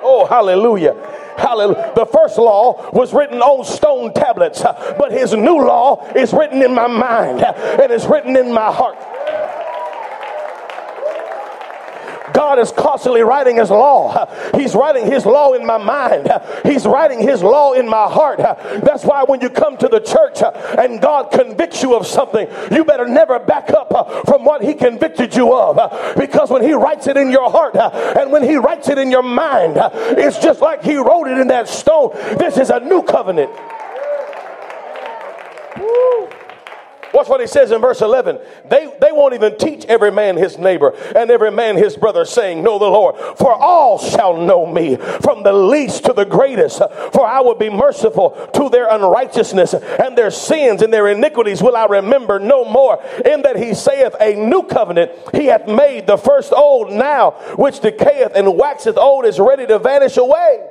[0.00, 0.94] Oh, hallelujah.
[1.36, 1.92] Hallelujah.
[1.94, 6.74] The first law was written on stone tablets, but his new law is written in
[6.74, 8.96] my mind and is written in my heart.
[12.38, 14.32] God is constantly writing his law.
[14.54, 16.30] He's writing his law in my mind.
[16.62, 18.38] He's writing his law in my heart.
[18.38, 20.40] That's why when you come to the church
[20.78, 23.88] and God convicts you of something, you better never back up
[24.28, 26.16] from what he convicted you of.
[26.16, 29.24] Because when he writes it in your heart and when he writes it in your
[29.24, 29.74] mind,
[30.16, 32.12] it's just like he wrote it in that stone.
[32.38, 33.50] This is a new covenant.
[37.18, 38.38] Watch what he says in verse 11.
[38.70, 42.62] They, they won't even teach every man his neighbor and every man his brother, saying,
[42.62, 43.16] Know the Lord.
[43.36, 46.78] For all shall know me, from the least to the greatest.
[46.78, 51.74] For I will be merciful to their unrighteousness, and their sins and their iniquities will
[51.74, 53.02] I remember no more.
[53.26, 57.80] In that he saith, A new covenant he hath made, the first old now, which
[57.80, 60.68] decayeth and waxeth old, is ready to vanish away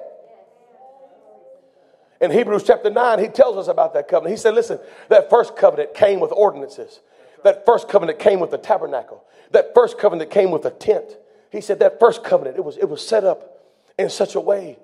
[2.20, 4.36] in Hebrews chapter 9, he tells us about that covenant.
[4.36, 7.02] He said, Listen, that first covenant came with ordinances.
[7.44, 9.24] That first covenant came with the tabernacle.
[9.52, 11.06] That first covenant came with a tent.
[11.52, 13.64] He said that first covenant, it was, it was set up
[13.98, 14.78] in such a way.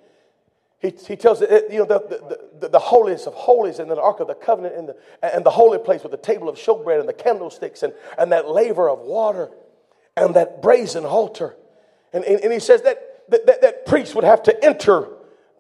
[0.80, 4.00] He, he tells it, you know, the, the, the, the holiest of holies and the
[4.00, 4.96] ark of the covenant and the,
[5.36, 8.50] and the holy place with the table of showbread and the candlesticks and, and that
[8.50, 9.50] laver of water
[10.15, 11.56] and that brazen altar.
[12.12, 15.08] And, and, and he says that, that, that, that priest would have to enter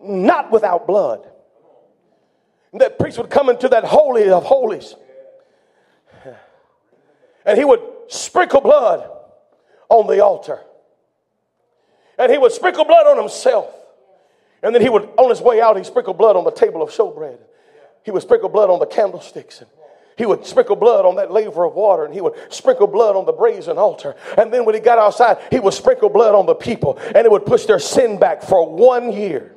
[0.01, 1.27] not without blood
[2.81, 4.95] that priest would come into that holy of holies
[7.45, 9.09] and he would sprinkle blood
[9.89, 10.59] on the altar.
[12.17, 13.73] And he would sprinkle blood on himself.
[14.61, 16.89] And then he would, on his way out, he sprinkled blood on the table of
[16.89, 17.39] showbread.
[18.03, 19.61] He would sprinkle blood on the candlesticks.
[19.61, 19.69] And
[20.15, 23.25] he would sprinkle blood on that laver of water and he would sprinkle blood on
[23.25, 24.15] the brazen altar.
[24.37, 27.31] And then when he got outside, he would sprinkle blood on the people and it
[27.31, 29.52] would push their sin back for one year.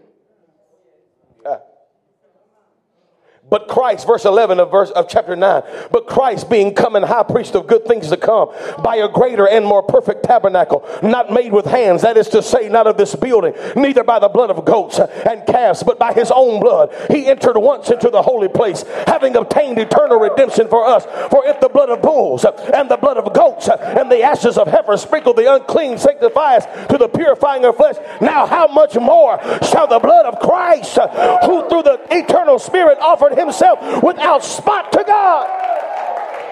[3.48, 7.22] But Christ, verse 11 of verse of chapter 9, but Christ being come and high
[7.22, 8.50] priest of good things to come
[8.82, 12.68] by a greater and more perfect tabernacle, not made with hands, that is to say,
[12.68, 16.32] not of this building, neither by the blood of goats and calves, but by his
[16.34, 16.92] own blood.
[17.08, 21.04] He entered once into the holy place, having obtained eternal redemption for us.
[21.30, 24.66] For if the blood of bulls and the blood of goats and the ashes of
[24.66, 29.38] heifer sprinkle the unclean sanctify us to the purifying of flesh, now how much more
[29.62, 30.98] shall the blood of Christ,
[31.44, 35.62] who through the eternal spirit offered himself without spot to God.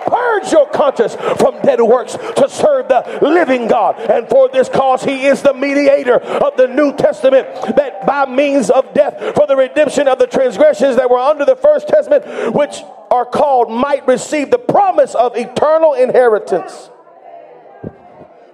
[0.07, 3.99] Purge your conscience from dead works to serve the living God.
[3.99, 8.71] And for this cause, he is the mediator of the New Testament, that by means
[8.71, 12.83] of death for the redemption of the transgressions that were under the first testament, which
[13.11, 16.91] are called, might receive the promise of eternal inheritance.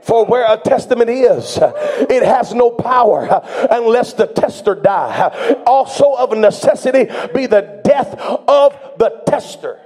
[0.02, 3.28] For where a testament is, it has no power
[3.70, 5.62] unless the tester die.
[5.66, 9.80] Also, of necessity, be the death of the tester.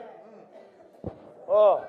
[1.49, 1.85] Oh.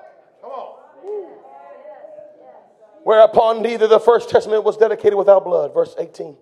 [3.02, 5.72] Whereupon neither the first testament was dedicated without blood.
[5.72, 6.36] Verse 18.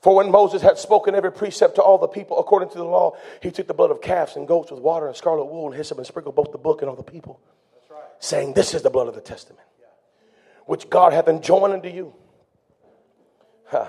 [0.00, 3.16] For when Moses had spoken every precept to all the people according to the law,
[3.42, 5.98] he took the blood of calves and goats with water and scarlet wool and hyssop
[5.98, 7.40] and sprinkled both the book and all the people,
[7.90, 8.00] right.
[8.20, 9.66] saying, This is the blood of the testament
[10.66, 12.12] which God hath enjoined unto you.
[13.66, 13.88] Huh.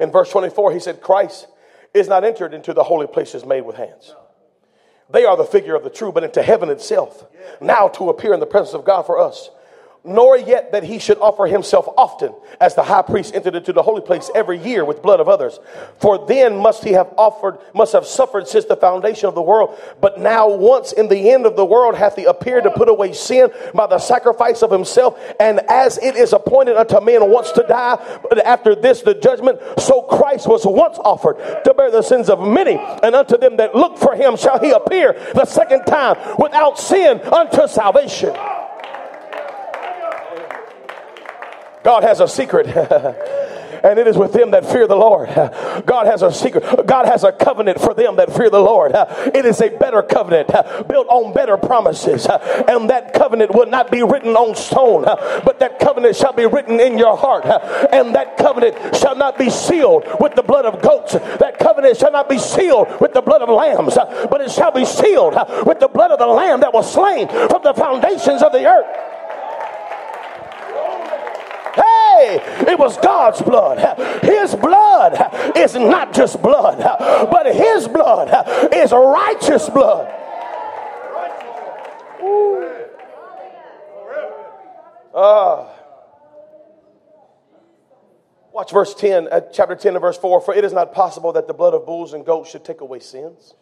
[0.00, 1.46] In verse 24, he said, Christ
[1.94, 4.14] is not entered into the holy places made with hands.
[5.12, 7.26] They are the figure of the true, but into heaven itself,
[7.60, 9.50] now to appear in the presence of God for us.
[10.04, 13.82] Nor yet that he should offer himself often, as the high priest entered into the
[13.82, 15.60] holy place every year with blood of others.
[16.00, 19.78] For then must he have offered, must have suffered since the foundation of the world.
[20.00, 23.12] But now, once in the end of the world, hath he appeared to put away
[23.12, 25.20] sin by the sacrifice of himself.
[25.38, 29.60] And as it is appointed unto men once to die, but after this the judgment,
[29.78, 33.74] so Christ was once offered to bear the sins of many, and unto them that
[33.74, 38.34] look for him shall he appear the second time without sin unto salvation.
[41.82, 42.66] God has a secret.
[43.82, 45.28] and it is with them that fear the Lord.
[45.86, 46.86] God has a secret.
[46.86, 48.92] God has a covenant for them that fear the Lord.
[48.94, 50.48] It is a better covenant
[50.88, 52.26] built on better promises.
[52.26, 56.80] And that covenant will not be written on stone, but that covenant shall be written
[56.80, 57.44] in your heart.
[57.92, 61.12] And that covenant shall not be sealed with the blood of goats.
[61.12, 64.84] That covenant shall not be sealed with the blood of lambs, but it shall be
[64.84, 65.34] sealed
[65.66, 69.11] with the blood of the lamb that was slain from the foundations of the earth.
[72.22, 73.98] It was God's blood.
[74.22, 76.78] His blood is not just blood,
[77.30, 80.18] but His blood is righteous blood.
[85.14, 85.68] Uh,
[88.52, 90.40] watch verse 10, uh, chapter 10 and verse 4.
[90.40, 92.98] For it is not possible that the blood of bulls and goats should take away
[92.98, 93.54] sins.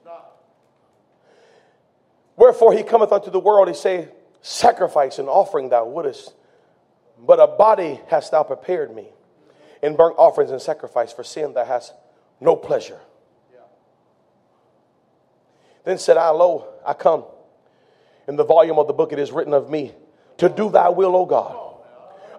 [2.37, 4.09] Wherefore he cometh unto the world, he say,
[4.42, 6.33] Sacrifice and offering thou wouldest
[7.26, 9.09] but a body hast thou prepared me.
[9.83, 11.94] In burnt offerings and sacrifice for sin that hast
[12.40, 13.00] no pleasure.
[15.85, 17.24] Then said I, Lo, I come.
[18.28, 19.92] In the volume of the book it is written of me
[20.37, 21.70] to do thy will, O God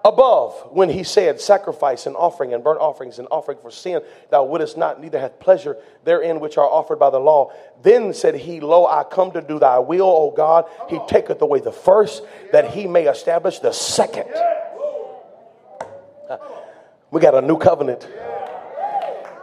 [0.03, 4.43] above when he said, Sacrifice and offering and burnt offerings and offering for sin, thou
[4.43, 7.51] wouldest not, neither hath pleasure therein which are offered by the law.
[7.81, 10.65] Then said he, Lo, I come to do thy will, O God.
[10.89, 14.29] He taketh away the first, that he may establish the second.
[17.11, 18.07] We got a new covenant.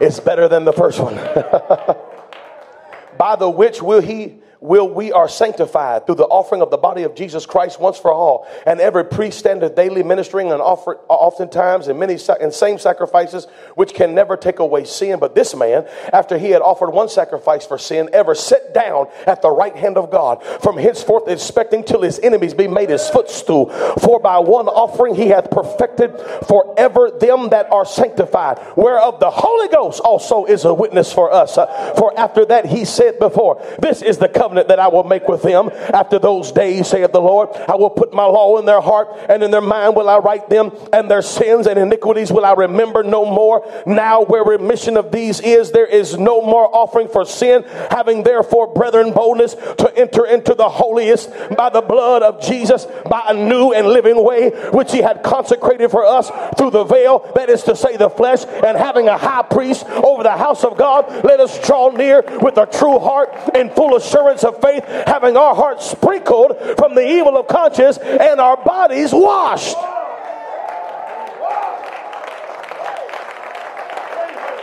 [0.00, 1.16] It's better than the first one.
[3.18, 7.03] By the which will he will we are sanctified through the offering of the body
[7.05, 8.47] of Jesus Christ once for all.
[8.66, 13.94] And every priest standeth daily ministering and offer, oftentimes in many and same sacrifices, which
[13.94, 15.18] can never take away sin.
[15.18, 19.42] But this man, after he had offered one sacrifice for sin, ever sit down at
[19.42, 23.71] the right hand of God, from henceforth expecting till his enemies be made his footstool.
[24.01, 29.68] For by one offering he hath perfected forever them that are sanctified, whereof the Holy
[29.68, 31.57] Ghost also is a witness for us.
[31.57, 35.04] Uh, for after that he said before, This is the covenant covenant that I will
[35.04, 37.50] make with them after those days, saith the Lord.
[37.68, 40.48] I will put my law in their heart, and in their mind will I write
[40.48, 43.70] them, and their sins and iniquities will I remember no more.
[43.87, 47.62] Now, where remission of these is, there is no more offering for sin.
[47.90, 53.24] Having therefore, brethren, boldness to enter into the holiest by the blood of Jesus, by
[53.28, 57.50] a new and living way, which he had consecrated for us through the veil, that
[57.50, 61.24] is to say, the flesh, and having a high priest over the house of God,
[61.24, 65.55] let us draw near with a true heart and full assurance of faith, having our
[65.55, 69.77] hearts sprinkled from the evil of conscience and our bodies washed.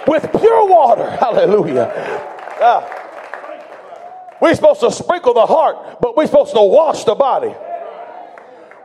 [0.07, 1.09] With pure water.
[1.19, 1.91] Hallelujah.
[2.61, 2.91] Ah.
[4.39, 7.55] We're supposed to sprinkle the heart, but we're supposed to wash the body.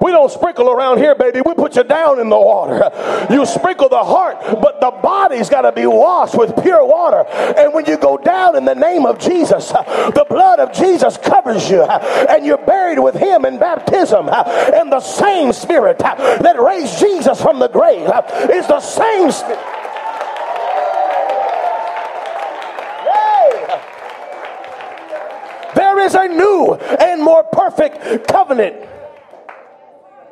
[0.00, 1.42] We don't sprinkle around here, baby.
[1.44, 2.90] We put you down in the water.
[3.30, 7.26] You sprinkle the heart, but the body's got to be washed with pure water.
[7.28, 11.68] And when you go down in the name of Jesus, the blood of Jesus covers
[11.68, 14.28] you, and you're buried with Him in baptism.
[14.30, 18.10] And the same Spirit that raised Jesus from the grave
[18.50, 19.58] is the same Spirit.
[25.74, 28.76] There is a new and more perfect covenant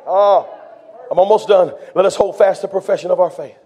[0.09, 0.49] Oh,
[1.11, 1.71] I'm almost done.
[1.93, 3.57] Let us hold fast the profession of our faith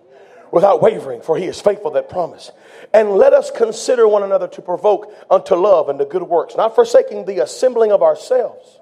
[0.52, 2.52] without wavering, for he is faithful that promise.
[2.94, 6.76] And let us consider one another to provoke unto love and to good works, not
[6.76, 8.80] forsaking the assembling of ourselves,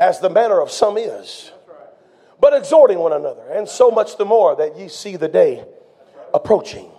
[0.00, 1.52] as the manner of some is,
[2.40, 5.64] but exhorting one another, and so much the more that ye see the day
[6.34, 6.90] approaching.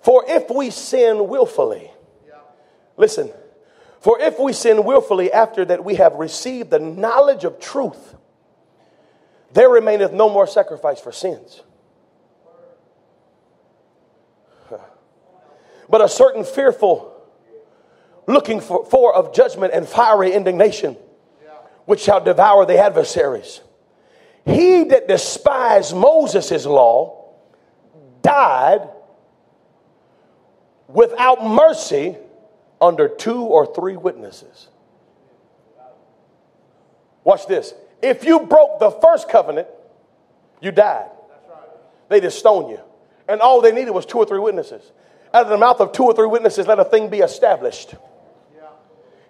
[0.00, 1.90] For if we sin willfully,
[2.96, 3.30] listen,
[4.00, 8.14] for if we sin willfully after that we have received the knowledge of truth,
[9.52, 11.62] there remaineth no more sacrifice for sins.
[15.88, 17.12] But a certain fearful
[18.26, 20.96] looking for, for of judgment and fiery indignation,
[21.84, 23.60] which shall devour the adversaries.
[24.46, 27.34] He that despised Moses' law
[28.22, 28.88] died
[30.88, 32.16] without mercy
[32.80, 34.68] under two or three witnesses.
[37.24, 39.68] Watch this If you broke the first covenant,
[40.60, 41.10] you died.
[42.08, 42.80] They just stoned you.
[43.28, 44.82] And all they needed was two or three witnesses.
[45.32, 47.94] Out of the mouth of two or three witnesses, let a thing be established.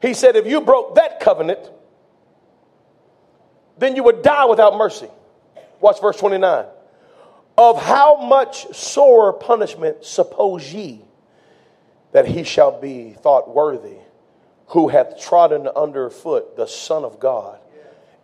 [0.01, 1.61] He said, if you broke that covenant,
[3.79, 5.09] then you would die without mercy.
[5.81, 6.65] Watch verse 29.
[7.57, 11.05] Of how much sore punishment suppose ye
[12.13, 13.99] that he shall be thought worthy,
[14.69, 17.59] who hath trodden under foot the Son of God,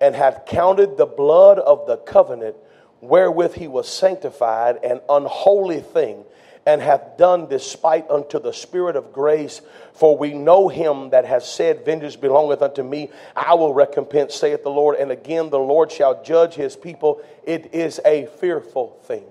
[0.00, 2.56] and hath counted the blood of the covenant
[3.00, 6.24] wherewith he was sanctified an unholy thing,
[6.66, 9.62] and hath done despite unto the Spirit of grace.
[9.94, 14.64] For we know him that has said, Vengeance belongeth unto me, I will recompense, saith
[14.64, 14.96] the Lord.
[14.96, 17.22] And again, the Lord shall judge his people.
[17.44, 19.24] It is a fearful thing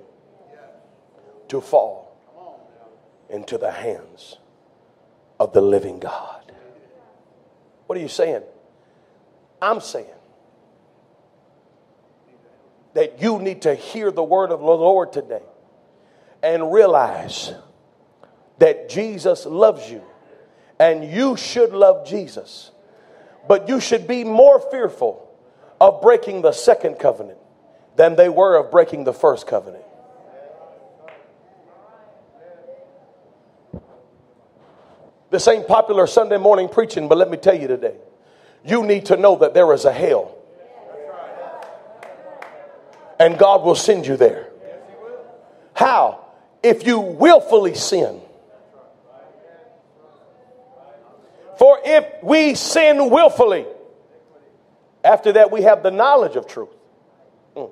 [1.49, 2.17] to fall
[3.29, 4.37] into the hands
[5.39, 6.51] of the living God.
[7.85, 8.41] What are you saying?
[9.61, 10.16] I'm saying
[12.97, 15.43] that you need to hear the word of the Lord today
[16.41, 17.53] and realize
[18.57, 20.01] that Jesus loves you
[20.79, 22.71] and you should love Jesus.
[23.47, 25.31] But you should be more fearful
[25.79, 27.37] of breaking the second covenant
[27.97, 29.83] than they were of breaking the first covenant.
[35.29, 37.97] This ain't popular Sunday morning preaching, but let me tell you today,
[38.65, 40.36] you need to know that there is a hell
[43.19, 44.49] and God will send you there.
[45.73, 46.25] How?
[46.63, 48.21] If you willfully sin.
[51.57, 53.65] For if we sin willfully,
[55.03, 56.69] after that we have the knowledge of truth,
[57.55, 57.71] mm,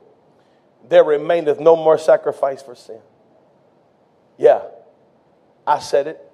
[0.90, 3.00] there remaineth no more sacrifice for sin.
[4.38, 4.62] Yeah,
[5.68, 6.32] I said it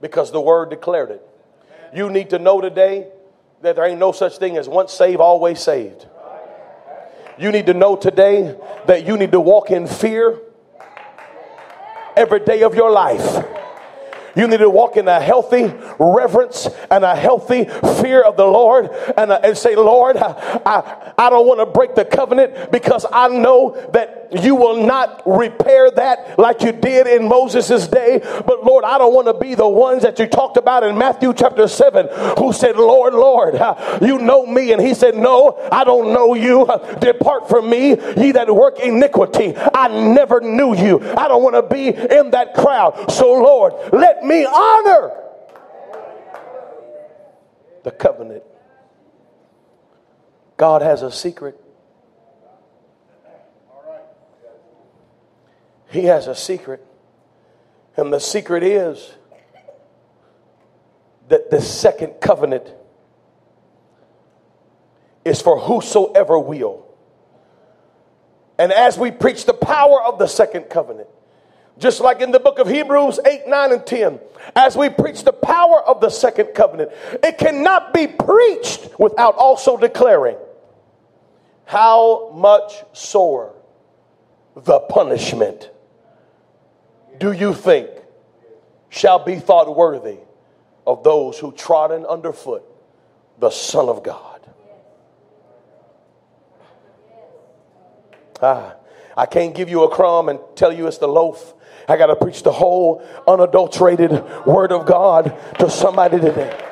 [0.00, 1.22] because the word declared it.
[1.94, 3.06] You need to know today
[3.60, 6.06] that there ain't no such thing as once saved, always saved.
[7.38, 8.56] You need to know today
[8.86, 10.38] that you need to walk in fear
[12.16, 13.61] every day of your life.
[14.34, 17.64] You need to walk in a healthy reverence and a healthy
[18.00, 21.66] fear of the Lord and, uh, and say, Lord, I, I, I don't want to
[21.66, 27.06] break the covenant because I know that you will not repair that like you did
[27.06, 28.20] in Moses' day.
[28.46, 31.34] But Lord, I don't want to be the ones that you talked about in Matthew
[31.34, 32.08] chapter 7
[32.38, 33.54] who said, Lord, Lord,
[34.00, 34.72] you know me.
[34.72, 36.66] And he said, No, I don't know you.
[37.00, 39.54] Depart from me, ye that work iniquity.
[39.56, 41.00] I never knew you.
[41.16, 43.10] I don't want to be in that crowd.
[43.10, 45.12] So, Lord, let me honor
[47.84, 48.42] the covenant.
[50.56, 51.58] God has a secret.
[55.90, 56.84] He has a secret.
[57.96, 59.12] And the secret is
[61.28, 62.72] that the second covenant
[65.24, 66.86] is for whosoever will.
[68.58, 71.08] And as we preach the power of the second covenant,
[71.78, 74.20] just like in the book of Hebrews 8, 9, and 10,
[74.54, 76.90] as we preach the power of the second covenant,
[77.22, 80.36] it cannot be preached without also declaring
[81.64, 83.54] how much sore
[84.54, 85.70] the punishment
[87.18, 87.88] do you think
[88.90, 90.18] shall be thought worthy
[90.86, 92.62] of those who trodden underfoot
[93.38, 94.40] the Son of God?
[98.42, 98.74] Ah,
[99.16, 101.54] I can't give you a crumb and tell you it's the loaf.
[101.88, 104.12] I got to preach the whole unadulterated
[104.46, 106.71] word of God to somebody today.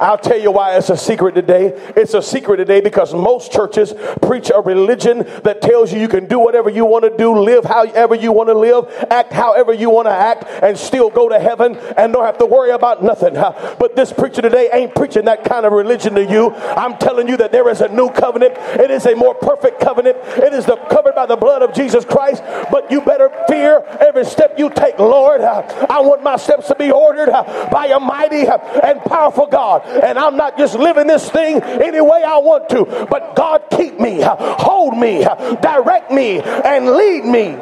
[0.00, 1.72] I'll tell you why it's a secret today.
[1.96, 6.26] It's a secret today because most churches preach a religion that tells you you can
[6.26, 9.90] do whatever you want to do, live however you want to live, act however you
[9.90, 13.34] want to act, and still go to heaven and don't have to worry about nothing.
[13.34, 16.54] But this preacher today ain't preaching that kind of religion to you.
[16.54, 18.54] I'm telling you that there is a new covenant.
[18.56, 20.16] It is a more perfect covenant.
[20.36, 22.42] It is the, covered by the blood of Jesus Christ.
[22.70, 25.40] But you better fear every step you take, Lord.
[25.40, 27.30] I want my steps to be ordered
[27.72, 32.22] by a mighty and powerful God and I'm not just living this thing any way
[32.22, 35.24] I want to, but God keep me, hold me,
[35.60, 37.56] direct me, and lead me.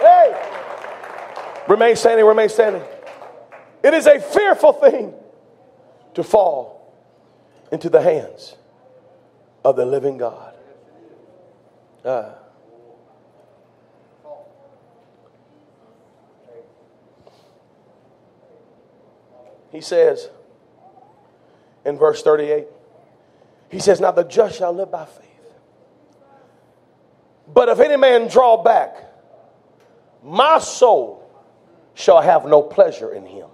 [0.00, 0.48] Hey,
[1.68, 2.82] remain standing, remain standing.
[3.82, 5.14] It is a fearful thing
[6.14, 6.92] to fall
[7.70, 8.56] into the hands
[9.64, 10.54] of the living God.
[12.04, 12.32] Uh,
[19.70, 20.28] He says
[21.84, 22.66] in verse 38,
[23.70, 25.24] he says, Now the just shall live by faith.
[27.52, 28.96] But if any man draw back,
[30.22, 31.22] my soul
[31.94, 33.48] shall have no pleasure in him.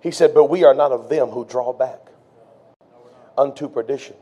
[0.00, 2.00] He said, But we are not of them who draw back
[3.38, 4.16] unto perdition,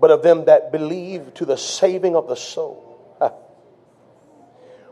[0.00, 2.87] but of them that believe to the saving of the soul.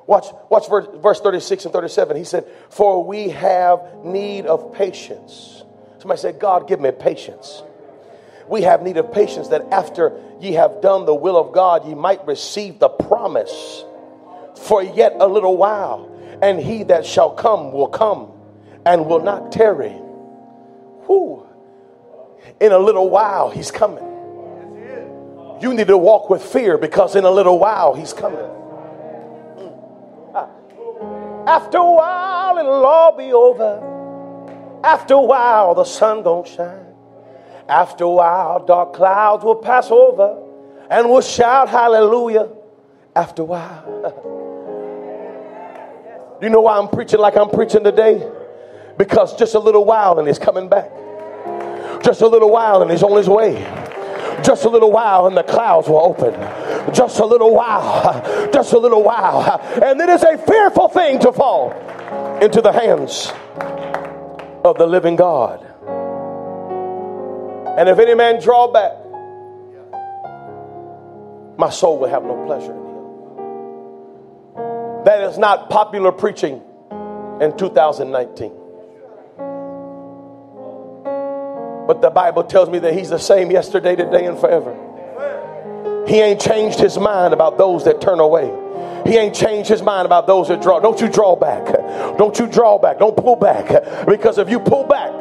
[0.07, 2.17] Watch, watch verse, verse 36 and 37.
[2.17, 5.65] He said, For we have need of patience.
[5.99, 7.63] Somebody said, God, give me patience.
[8.49, 11.95] We have need of patience that after ye have done the will of God, ye
[11.95, 13.85] might receive the promise
[14.63, 16.13] for yet a little while.
[16.41, 18.31] And he that shall come will come
[18.85, 19.91] and will not tarry.
[21.07, 21.45] Whew.
[22.61, 24.05] In a little while, he's coming.
[25.61, 28.56] You need to walk with fear because in a little while, he's coming.
[31.47, 34.81] After a while, it'll all be over.
[34.83, 36.87] After a while, the sun gonna shine.
[37.69, 40.43] After a while, dark clouds will pass over
[40.91, 42.49] and we'll shout hallelujah.
[43.15, 44.33] After a while.
[46.43, 48.31] You know why I'm preaching like I'm preaching today?
[48.99, 50.91] Because just a little while and he's coming back.
[52.03, 53.55] Just a little while and he's on his way.
[54.43, 56.34] Just a little while and the clouds will open.
[56.93, 58.51] Just a little while.
[58.53, 59.61] Just a little while.
[59.82, 61.72] And it is a fearful thing to fall
[62.41, 63.32] into the hands
[64.64, 65.64] of the living God.
[67.78, 68.93] And if any man draw back,
[71.59, 72.97] my soul will have no pleasure in him.
[75.05, 76.62] That is not popular preaching
[77.41, 78.66] in 2019.
[81.87, 84.74] But the Bible tells me that he's the same yesterday, today, and forever.
[86.09, 88.53] He ain't changed his mind about those that turn away.
[89.07, 90.80] He ain't changed his mind about those that draw.
[90.80, 91.66] Don't you draw back.
[92.18, 92.99] Don't you draw back.
[92.99, 94.07] Don't pull back.
[94.07, 95.12] Because if you pull back,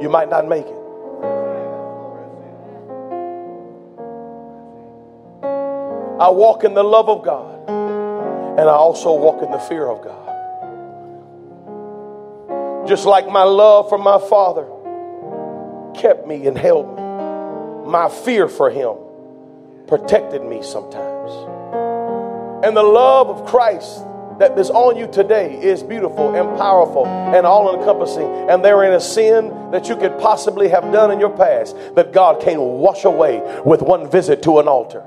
[0.00, 0.78] you might not make it.
[6.20, 10.04] I walk in the love of God, and I also walk in the fear of
[10.04, 10.28] God.
[12.86, 14.68] Just like my love for my Father
[15.94, 17.90] kept me and held me.
[17.90, 18.96] My fear for him
[19.86, 21.30] protected me sometimes.
[22.64, 24.04] And the love of Christ
[24.38, 28.26] that is on you today is beautiful and powerful and all encompassing.
[28.48, 32.12] And there ain't a sin that you could possibly have done in your past that
[32.12, 35.00] God can't wash away with one visit to an altar.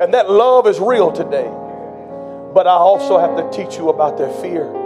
[0.00, 1.48] And that love is real today.
[2.52, 4.81] But I also have to teach you about their fear.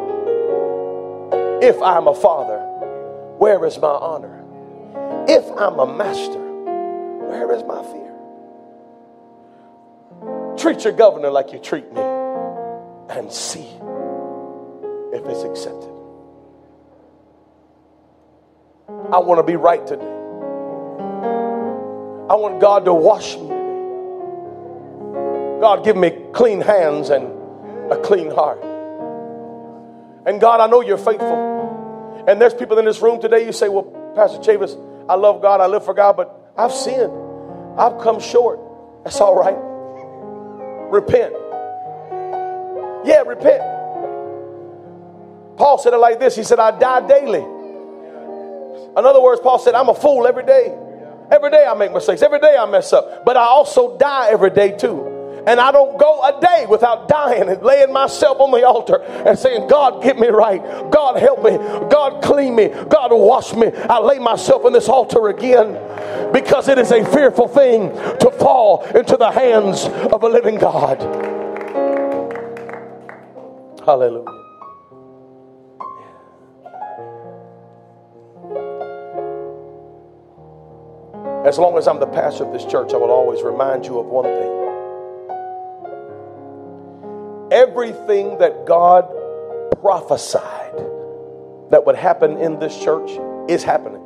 [1.63, 2.59] If I'm a father,
[3.39, 4.45] where is my honor?
[5.27, 6.39] If I'm a master,
[7.29, 8.13] where is my fear?
[10.59, 13.67] Treat your governor like you treat me and see
[15.13, 15.91] if it's accepted.
[19.11, 20.05] I want to be right today.
[22.29, 23.57] I want God to wash me today.
[25.61, 27.27] God, give me clean hands and
[27.91, 28.76] a clean heart.
[30.27, 32.25] And God, I know you're faithful.
[32.27, 33.85] And there's people in this room today, you say, Well,
[34.17, 34.77] Pastor Chavis,
[35.09, 37.13] I love God, I live for God, but I've sinned.
[37.79, 38.59] I've come short.
[39.05, 39.57] That's all right.
[40.91, 41.33] Repent.
[43.07, 43.63] Yeah, repent.
[45.57, 47.41] Paul said it like this He said, I die daily.
[47.41, 50.75] In other words, Paul said, I'm a fool every day.
[51.31, 52.23] Every day I make mistakes.
[52.23, 53.25] Every day I mess up.
[53.25, 55.16] But I also die every day too.
[55.47, 59.39] And I don't go a day without dying and laying myself on the altar and
[59.39, 60.61] saying, God, get me right.
[60.91, 61.57] God, help me.
[61.89, 62.69] God, clean me.
[62.69, 63.69] God, wash me.
[63.89, 68.83] I lay myself on this altar again because it is a fearful thing to fall
[68.87, 71.01] into the hands of a living God.
[73.85, 74.25] Hallelujah.
[81.47, 84.07] As long as I'm the pastor of this church, I will always remind you of
[84.07, 84.66] one thing
[87.51, 89.09] everything that God
[89.81, 90.75] prophesied
[91.71, 93.11] that would happen in this church
[93.49, 94.03] is happening.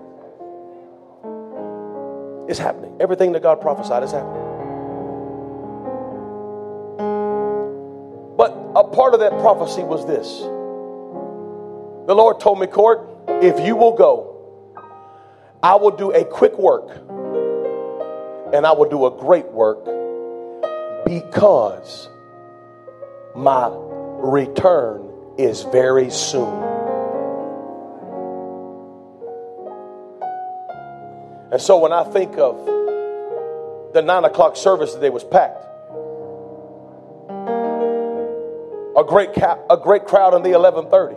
[2.49, 2.97] It's happening.
[3.01, 4.47] Everything that God prophesied is happening.
[8.37, 10.41] But a part of that prophecy was this.
[12.07, 13.07] The Lord told me, Court,
[13.43, 14.27] if you will go,
[15.63, 16.89] I will do a quick work
[18.53, 19.85] and I will do a great work
[21.05, 22.09] because
[23.35, 23.71] my
[24.19, 25.09] return
[25.39, 26.63] is very soon.
[31.53, 32.65] And so when I think of
[33.93, 35.65] the nine o'clock service today was packed,
[38.97, 41.17] a great ca- a great crowd in the 1130,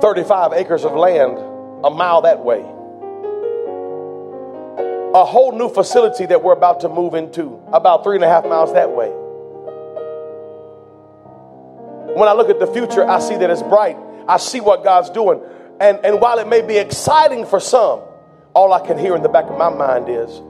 [0.00, 1.38] 35 acres of land
[1.84, 2.60] a mile that way,
[5.14, 8.44] a whole new facility that we're about to move into about three and a half
[8.44, 9.12] miles that way
[12.14, 13.96] When I look at the future, I see that it's bright.
[14.28, 15.40] I see what God's doing.
[15.80, 18.00] And, and while it may be exciting for some,
[18.54, 20.40] all I can hear in the back of my mind is,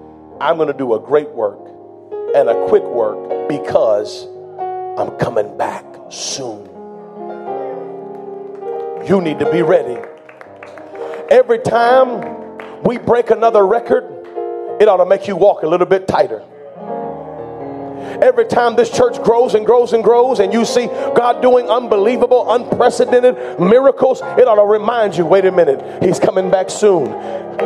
[0.41, 1.61] I'm going to do a great work
[2.35, 4.27] and a quick work because
[4.99, 6.67] I'm coming back soon.
[9.07, 10.01] You need to be ready.
[11.31, 14.05] Every time we break another record,
[14.81, 16.43] it ought to make you walk a little bit tighter.
[18.03, 22.53] Every time this church grows and grows and grows, and you see God doing unbelievable,
[22.53, 27.11] unprecedented miracles, it ought to remind you wait a minute, He's coming back soon.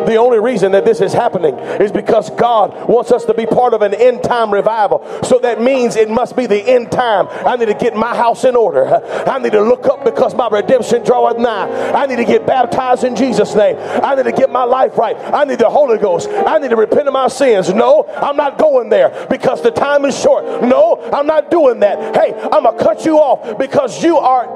[0.05, 3.73] The only reason that this is happening is because God wants us to be part
[3.73, 5.07] of an end time revival.
[5.23, 7.29] So that means it must be the end time.
[7.31, 8.85] I need to get my house in order.
[9.27, 11.93] I need to look up because my redemption draweth nigh.
[11.93, 13.77] I need to get baptized in Jesus' name.
[13.79, 15.17] I need to get my life right.
[15.17, 16.29] I need the Holy Ghost.
[16.29, 17.73] I need to repent of my sins.
[17.73, 20.45] No, I'm not going there because the time is short.
[20.63, 22.17] No, I'm not doing that.
[22.17, 24.47] Hey, I'm going to cut you off because you are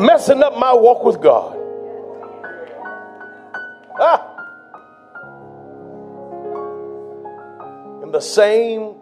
[0.00, 1.58] messing up my walk with God.
[3.98, 4.32] Ah.
[8.04, 8.94] In the same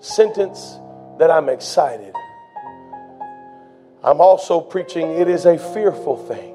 [0.00, 0.78] sentence
[1.18, 2.12] that I'm excited,
[4.02, 6.54] I'm also preaching it is a fearful thing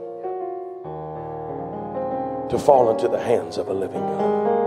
[2.49, 4.62] to fall into the hands of a living God.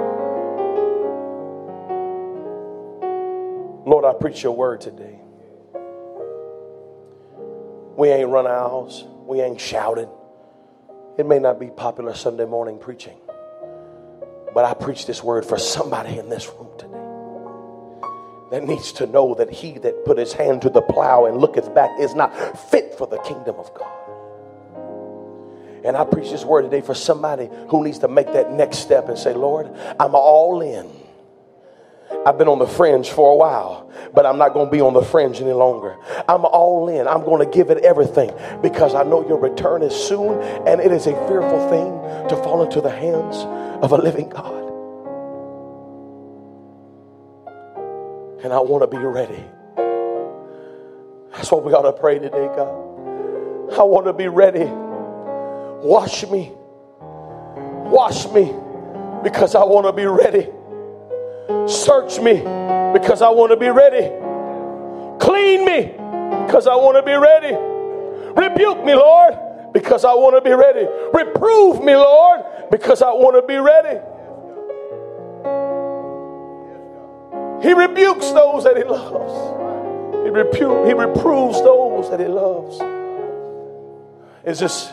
[3.86, 5.20] Lord, I preach your word today.
[7.96, 10.08] We ain't run aisles, we ain't shouted.
[11.16, 13.16] It may not be popular Sunday morning preaching,
[14.52, 16.92] but I preach this word for somebody in this room today
[18.50, 21.72] that needs to know that he that put his hand to the plow and looketh
[21.72, 22.34] back is not
[22.70, 23.92] fit for the kingdom of God.
[25.84, 29.08] And I preach this word today for somebody who needs to make that next step
[29.08, 29.70] and say, Lord,
[30.00, 30.90] I'm all in.
[32.26, 34.94] I've been on the fringe for a while, but I'm not going to be on
[34.94, 35.96] the fringe any longer.
[36.28, 37.06] I'm all in.
[37.06, 38.32] I'm going to give it everything
[38.62, 42.62] because I know your return is soon, and it is a fearful thing to fall
[42.64, 43.36] into the hands
[43.82, 44.64] of a living God.
[48.42, 49.44] And I want to be ready.
[51.32, 52.68] That's what we ought to pray today, God.
[53.78, 54.64] I want to be ready.
[55.86, 56.52] Wash me.
[57.90, 58.52] Wash me
[59.22, 60.48] because I want to be ready.
[61.68, 62.34] Search me
[62.92, 64.08] because I want to be ready.
[65.18, 65.92] Clean me
[66.46, 67.54] because I want to be ready.
[68.36, 70.86] Rebuke me, Lord, because I want to be ready.
[71.14, 72.40] Reprove me, Lord,
[72.70, 74.00] because I want to be ready.
[77.66, 79.32] He rebukes those that he loves.
[80.24, 82.80] He, repu- he reproves those that he loves.
[84.44, 84.92] Is this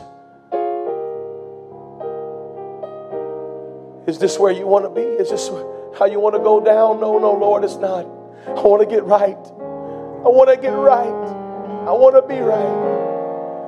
[4.07, 5.01] is this where you want to be?
[5.01, 5.49] Is this
[5.97, 6.99] how you want to go down.
[6.99, 8.05] No, no, Lord, it's not.
[8.47, 9.37] I want to get right.
[9.37, 11.33] I want to get right.
[11.87, 13.03] I want to be right.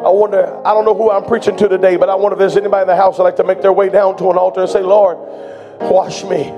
[0.06, 2.58] I wonder, I don't know who I'm preaching to today, but I wonder if there's
[2.58, 4.70] anybody in the house that like to make their way down to an altar and
[4.70, 5.18] say, Lord,
[5.82, 6.54] wash me,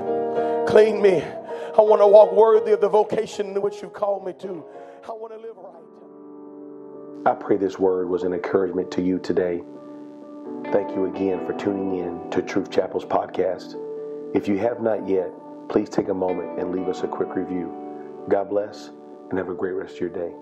[0.66, 1.22] clean me.
[1.22, 4.64] I want to walk worthy of the vocation in which you called me to.
[5.04, 7.32] I want to live right.
[7.32, 9.62] I pray this word was an encouragement to you today.
[10.72, 13.76] Thank you again for tuning in to Truth Chapel's podcast.
[14.34, 15.30] If you have not yet,
[15.68, 17.72] please take a moment and leave us a quick review.
[18.28, 18.90] God bless
[19.30, 20.32] and have a great rest of your day.